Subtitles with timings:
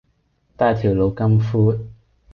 [0.57, 1.79] 但係條路咁闊